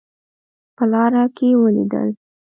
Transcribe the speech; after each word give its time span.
په 0.75 0.83
لاره 0.91 1.23
کې 1.35 1.47
ولیدل. 1.61 2.09